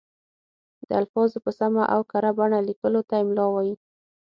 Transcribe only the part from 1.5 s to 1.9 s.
سمه